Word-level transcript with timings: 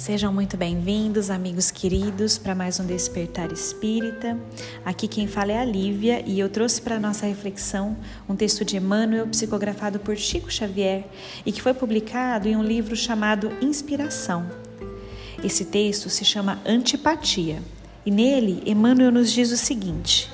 Sejam 0.00 0.32
muito 0.32 0.56
bem-vindos, 0.56 1.28
amigos 1.28 1.70
queridos, 1.70 2.38
para 2.38 2.54
mais 2.54 2.80
um 2.80 2.86
Despertar 2.86 3.52
Espírita. 3.52 4.34
Aqui 4.82 5.06
quem 5.06 5.26
fala 5.26 5.52
é 5.52 5.58
a 5.58 5.64
Lívia 5.64 6.24
e 6.26 6.40
eu 6.40 6.48
trouxe 6.48 6.80
para 6.80 6.98
nossa 6.98 7.26
reflexão 7.26 7.98
um 8.26 8.34
texto 8.34 8.64
de 8.64 8.78
Emmanuel 8.78 9.26
psicografado 9.26 9.98
por 10.00 10.16
Chico 10.16 10.50
Xavier 10.50 11.04
e 11.44 11.52
que 11.52 11.60
foi 11.60 11.74
publicado 11.74 12.48
em 12.48 12.56
um 12.56 12.62
livro 12.62 12.96
chamado 12.96 13.52
Inspiração. 13.60 14.50
Esse 15.44 15.66
texto 15.66 16.08
se 16.08 16.24
chama 16.24 16.62
Antipatia 16.64 17.62
e 18.06 18.10
nele 18.10 18.62
Emmanuel 18.64 19.12
nos 19.12 19.30
diz 19.30 19.52
o 19.52 19.56
seguinte: 19.58 20.30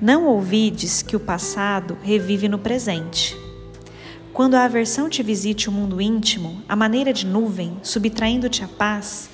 Não 0.00 0.26
ouvides 0.26 1.02
que 1.02 1.14
o 1.14 1.20
passado 1.20 1.98
revive 2.02 2.48
no 2.48 2.58
presente 2.58 3.36
quando 4.32 4.54
a 4.54 4.64
aversão 4.64 5.10
te 5.10 5.22
visite 5.22 5.68
o 5.68 5.72
mundo 5.72 6.00
íntimo, 6.00 6.62
a 6.66 6.74
maneira 6.74 7.12
de 7.12 7.26
nuvem, 7.26 7.76
subtraindo-te 7.82 8.64
a 8.64 8.68
paz, 8.68 9.28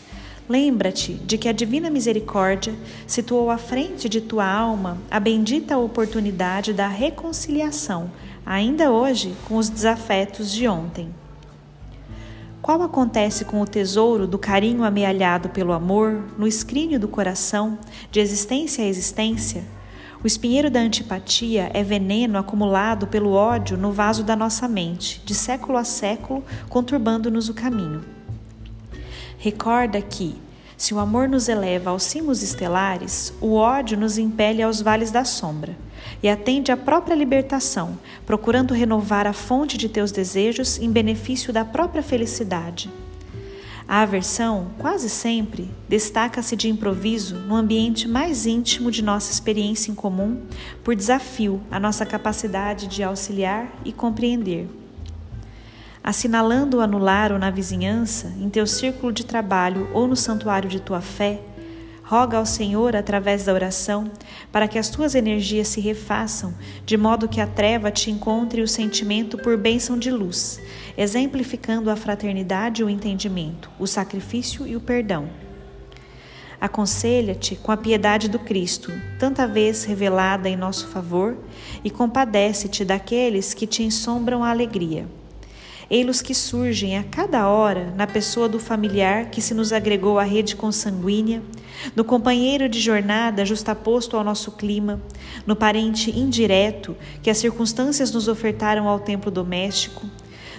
lembra-te 0.48 1.15
de 1.15 1.38
que 1.38 1.48
a 1.48 1.52
divina 1.52 1.88
misericórdia 1.88 2.74
situou 3.07 3.48
à 3.48 3.59
frente 3.59 4.09
de 4.09 4.21
tua 4.21 4.45
alma 4.45 4.98
a 5.09 5.21
bendita 5.21 5.79
oportunidade 5.79 6.73
da 6.73 6.88
reconciliação, 6.88 8.11
ainda 8.45 8.91
hoje, 8.91 9.37
com 9.47 9.57
os 9.57 9.69
desafetos 9.69 10.51
de 10.51 10.66
ontem. 10.66 11.15
Qual 12.60 12.83
acontece 12.83 13.45
com 13.45 13.60
o 13.60 13.66
tesouro 13.66 14.27
do 14.27 14.37
carinho 14.37 14.83
amealhado 14.83 15.49
pelo 15.51 15.73
amor 15.73 16.24
no 16.37 16.46
escrínio 16.46 16.99
do 16.99 17.07
coração, 17.07 17.79
de 18.10 18.18
existência 18.18 18.85
a 18.85 18.88
existência? 18.88 19.77
O 20.23 20.27
espinheiro 20.27 20.69
da 20.69 20.80
antipatia 20.80 21.71
é 21.73 21.85
veneno 21.85 22.38
acumulado 22.38 23.07
pelo 23.07 23.33
ódio 23.33 23.77
no 23.77 23.93
vaso 23.93 24.24
da 24.24 24.35
nossa 24.35 24.66
mente, 24.66 25.23
de 25.24 25.33
século 25.33 25.79
a 25.79 25.85
século, 25.85 26.45
conturbando-nos 26.69 27.49
o 27.49 27.55
caminho. 27.55 28.05
Recorda 29.39 30.02
que, 30.02 30.35
se 30.77 30.93
o 30.93 30.99
amor 30.99 31.29
nos 31.29 31.49
eleva 31.49 31.91
aos 31.91 32.02
cimos 32.02 32.43
estelares, 32.43 33.33
o 33.41 33.55
ódio 33.55 33.96
nos 33.96 34.19
impele 34.19 34.61
aos 34.61 34.80
vales 34.80 35.13
da 35.13 35.24
sombra 35.24 35.77
e 36.21 36.29
atende 36.29 36.73
à 36.73 36.77
própria 36.77 37.15
libertação, 37.15 37.96
procurando 38.27 38.74
renovar 38.74 39.24
a 39.24 39.33
fonte 39.33 39.79
de 39.79 39.89
teus 39.89 40.11
desejos 40.11 40.79
em 40.79 40.91
benefício 40.91 41.52
da 41.52 41.65
própria 41.65 42.02
felicidade. 42.02 42.91
A 43.88 44.02
aversão, 44.02 44.72
quase 44.76 45.08
sempre, 45.08 45.70
destaca-se 45.88 46.54
de 46.54 46.68
improviso 46.68 47.36
no 47.36 47.56
ambiente 47.56 48.06
mais 48.06 48.44
íntimo 48.44 48.90
de 48.90 49.02
nossa 49.02 49.32
experiência 49.32 49.90
em 49.90 49.94
comum, 49.94 50.42
por 50.84 50.94
desafio 50.94 51.62
à 51.70 51.80
nossa 51.80 52.04
capacidade 52.04 52.86
de 52.86 53.02
auxiliar 53.02 53.72
e 53.86 53.90
compreender. 53.90 54.68
Assinalando 56.04 56.76
o 56.76 56.80
anular 56.82 57.32
ou 57.32 57.38
na 57.38 57.50
vizinhança, 57.50 58.34
em 58.38 58.50
teu 58.50 58.66
círculo 58.66 59.10
de 59.10 59.24
trabalho 59.24 59.88
ou 59.94 60.06
no 60.06 60.16
santuário 60.16 60.68
de 60.68 60.80
tua 60.80 61.00
fé, 61.00 61.40
Roga 62.09 62.38
ao 62.38 62.46
Senhor 62.46 62.96
através 62.96 63.45
da 63.45 63.52
oração 63.52 64.10
para 64.50 64.66
que 64.66 64.78
as 64.78 64.88
tuas 64.88 65.14
energias 65.14 65.69
se 65.69 65.78
refaçam, 65.78 66.54
de 66.87 66.97
modo 66.97 67.28
que 67.28 67.38
a 67.38 67.47
treva 67.47 67.91
te 67.91 68.10
encontre 68.10 68.62
o 68.62 68.66
sentimento 68.66 69.37
por 69.37 69.59
bênção 69.59 69.98
de 69.98 70.10
luz, 70.10 70.59
exemplificando 70.97 71.91
a 71.91 71.97
fraternidade 71.97 72.81
e 72.81 72.84
o 72.87 72.88
entendimento, 72.88 73.70
o 73.78 73.87
sacrifício 73.87 74.66
e 74.66 74.75
o 74.75 74.81
perdão. 74.81 75.28
Aconselha-te 76.59 77.56
com 77.56 77.72
a 77.72 77.77
piedade 77.77 78.27
do 78.27 78.38
Cristo, 78.38 78.91
tanta 79.19 79.47
vez 79.47 79.84
revelada 79.84 80.49
em 80.49 80.56
nosso 80.56 80.88
favor, 80.88 81.37
e 81.84 81.91
compadece-te 81.91 82.87
daqueles 82.87 83.53
que 83.53 83.66
te 83.66 83.83
ensombram 83.83 84.43
a 84.43 84.49
alegria 84.49 85.06
ei-los 85.91 86.21
que 86.21 86.34
surgem 86.34 86.99
a 86.99 87.03
cada 87.03 87.49
hora 87.49 87.93
na 87.97 88.06
pessoa 88.06 88.49
do 88.49 88.60
familiar 88.60 89.31
que 89.31 89.41
se 89.41 89.54
nos 89.54 89.72
agregou 89.72 90.19
à 90.19 90.22
rede 90.22 90.54
consanguínea, 90.54 91.43
no 91.97 92.04
companheiro 92.04 92.69
de 92.69 92.78
jornada 92.78 93.44
justaposto 93.44 94.16
ao 94.16 94.25
nosso 94.25 94.53
clima, 94.53 95.00
no 95.47 95.56
parente 95.56 96.10
indireto 96.10 96.97
que 97.22 97.31
as 97.31 97.38
circunstâncias 97.38 98.12
nos 98.12 98.28
ofertaram 98.28 98.87
ao 98.87 99.00
templo 99.00 99.31
doméstico, 99.31 100.06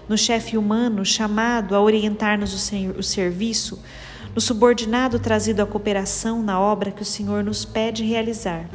no 0.08 0.18
chefe 0.18 0.58
humano 0.58 1.06
chamado 1.06 1.76
a 1.76 1.82
orientar-nos 1.82 2.54
o, 2.98 3.04
serviço, 3.04 3.80
no 4.34 4.42
subordinado 4.42 5.20
trazido 5.20 5.62
à 5.62 5.66
cooperação 5.66 6.42
na 6.42 6.60
obra 6.60 6.92
que 6.92 7.04
o 7.04 7.06
Senhor 7.06 7.44
nos 7.44 7.66
pede 7.66 8.04
realizar. 8.04 8.68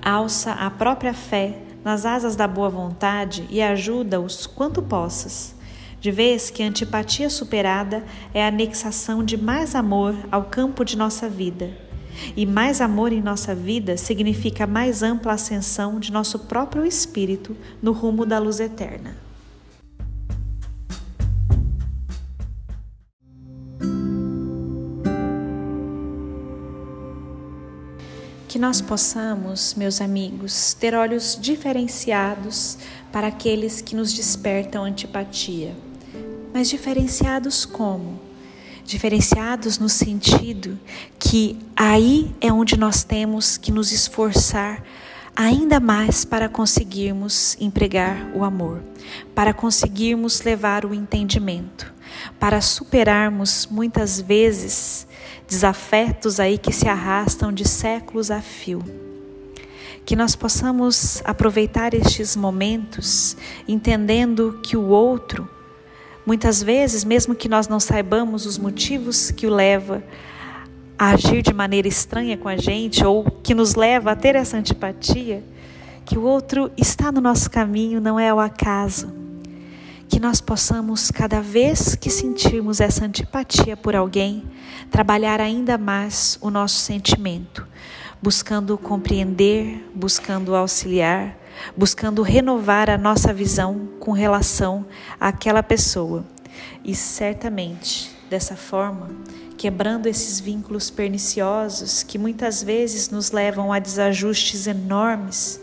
Alça 0.00 0.52
a 0.52 0.70
própria 0.70 1.12
fé 1.12 1.67
nas 1.84 2.04
asas 2.04 2.36
da 2.36 2.46
boa 2.46 2.68
vontade 2.68 3.46
e 3.50 3.62
ajuda-os 3.62 4.46
quanto 4.46 4.82
possas. 4.82 5.54
De 6.00 6.10
vez 6.10 6.50
que 6.50 6.62
a 6.62 6.66
antipatia 6.66 7.28
superada 7.28 8.04
é 8.32 8.44
a 8.44 8.48
anexação 8.48 9.24
de 9.24 9.36
mais 9.36 9.74
amor 9.74 10.14
ao 10.30 10.44
campo 10.44 10.84
de 10.84 10.96
nossa 10.96 11.28
vida. 11.28 11.70
E 12.36 12.46
mais 12.46 12.80
amor 12.80 13.12
em 13.12 13.20
nossa 13.20 13.54
vida 13.54 13.96
significa 13.96 14.66
mais 14.66 15.02
ampla 15.02 15.32
ascensão 15.32 15.98
de 15.98 16.12
nosso 16.12 16.40
próprio 16.40 16.84
espírito 16.84 17.56
no 17.82 17.92
rumo 17.92 18.24
da 18.24 18.38
luz 18.38 18.60
eterna. 18.60 19.27
Que 28.48 28.58
nós 28.58 28.80
possamos, 28.80 29.74
meus 29.74 30.00
amigos, 30.00 30.72
ter 30.72 30.94
olhos 30.94 31.38
diferenciados 31.38 32.78
para 33.12 33.26
aqueles 33.26 33.82
que 33.82 33.94
nos 33.94 34.10
despertam 34.10 34.84
antipatia. 34.84 35.76
Mas 36.54 36.70
diferenciados 36.70 37.66
como? 37.66 38.18
Diferenciados 38.86 39.78
no 39.78 39.86
sentido 39.86 40.80
que 41.18 41.58
aí 41.76 42.34
é 42.40 42.50
onde 42.50 42.78
nós 42.78 43.04
temos 43.04 43.58
que 43.58 43.70
nos 43.70 43.92
esforçar 43.92 44.82
ainda 45.36 45.78
mais 45.78 46.24
para 46.24 46.48
conseguirmos 46.48 47.54
empregar 47.60 48.32
o 48.34 48.42
amor, 48.42 48.82
para 49.34 49.52
conseguirmos 49.52 50.40
levar 50.40 50.86
o 50.86 50.94
entendimento, 50.94 51.92
para 52.40 52.62
superarmos 52.62 53.68
muitas 53.70 54.18
vezes 54.18 55.06
desafetos 55.48 56.38
aí 56.38 56.58
que 56.58 56.72
se 56.72 56.86
arrastam 56.86 57.50
de 57.50 57.66
séculos 57.66 58.30
a 58.30 58.40
fio. 58.40 58.84
Que 60.04 60.14
nós 60.14 60.36
possamos 60.36 61.22
aproveitar 61.24 61.94
estes 61.94 62.36
momentos 62.36 63.36
entendendo 63.66 64.60
que 64.62 64.76
o 64.76 64.88
outro, 64.88 65.48
muitas 66.24 66.62
vezes, 66.62 67.02
mesmo 67.02 67.34
que 67.34 67.48
nós 67.48 67.66
não 67.66 67.80
saibamos 67.80 68.44
os 68.44 68.58
motivos 68.58 69.30
que 69.30 69.46
o 69.46 69.50
leva 69.50 70.04
a 70.98 71.10
agir 71.10 71.42
de 71.42 71.54
maneira 71.54 71.88
estranha 71.88 72.36
com 72.36 72.48
a 72.48 72.56
gente 72.56 73.04
ou 73.04 73.24
que 73.24 73.54
nos 73.54 73.74
leva 73.74 74.12
a 74.12 74.16
ter 74.16 74.34
essa 74.34 74.56
antipatia, 74.56 75.42
que 76.04 76.18
o 76.18 76.22
outro 76.22 76.70
está 76.76 77.10
no 77.10 77.20
nosso 77.20 77.50
caminho, 77.50 78.00
não 78.00 78.18
é 78.20 78.32
o 78.32 78.40
acaso. 78.40 79.17
Que 80.08 80.18
nós 80.18 80.40
possamos, 80.40 81.10
cada 81.10 81.40
vez 81.40 81.94
que 81.94 82.10
sentirmos 82.10 82.80
essa 82.80 83.04
antipatia 83.04 83.76
por 83.76 83.94
alguém, 83.94 84.44
trabalhar 84.90 85.40
ainda 85.40 85.76
mais 85.76 86.38
o 86.40 86.50
nosso 86.50 86.76
sentimento, 86.76 87.66
buscando 88.20 88.76
compreender, 88.78 89.86
buscando 89.94 90.54
auxiliar, 90.56 91.36
buscando 91.76 92.22
renovar 92.22 92.88
a 92.88 92.96
nossa 92.96 93.32
visão 93.32 93.88
com 94.00 94.12
relação 94.12 94.86
àquela 95.20 95.62
pessoa. 95.62 96.24
E 96.82 96.94
certamente, 96.94 98.10
dessa 98.30 98.56
forma, 98.56 99.10
quebrando 99.58 100.06
esses 100.06 100.40
vínculos 100.40 100.88
perniciosos 100.88 102.02
que 102.02 102.16
muitas 102.16 102.62
vezes 102.62 103.10
nos 103.10 103.30
levam 103.30 103.72
a 103.72 103.78
desajustes 103.78 104.66
enormes. 104.66 105.60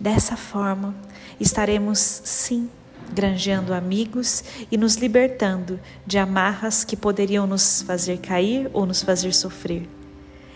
Dessa 0.00 0.36
forma, 0.36 0.94
estaremos 1.38 1.98
sim 1.98 2.68
granjeando 3.12 3.74
amigos 3.74 4.42
e 4.70 4.76
nos 4.76 4.96
libertando 4.96 5.78
de 6.06 6.18
amarras 6.18 6.84
que 6.84 6.96
poderiam 6.96 7.46
nos 7.46 7.82
fazer 7.82 8.18
cair 8.18 8.70
ou 8.72 8.86
nos 8.86 9.02
fazer 9.02 9.32
sofrer. 9.34 9.88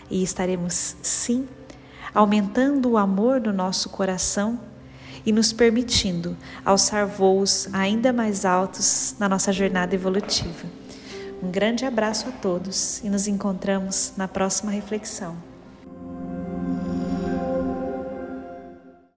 E 0.09 0.23
estaremos 0.23 0.95
sim 1.01 1.47
aumentando 2.13 2.91
o 2.91 2.97
amor 2.97 3.39
no 3.39 3.53
nosso 3.53 3.89
coração 3.89 4.59
e 5.25 5.31
nos 5.31 5.51
permitindo 5.51 6.37
alçar 6.63 7.05
voos 7.05 7.67
ainda 7.73 8.13
mais 8.13 8.45
altos 8.45 9.15
na 9.19 9.27
nossa 9.27 9.51
jornada 9.51 9.93
evolutiva. 9.93 10.65
Um 11.43 11.51
grande 11.51 11.85
abraço 11.85 12.29
a 12.29 12.31
todos 12.31 13.03
e 13.03 13.09
nos 13.09 13.27
encontramos 13.27 14.13
na 14.17 14.27
próxima 14.27 14.71
reflexão. 14.71 15.35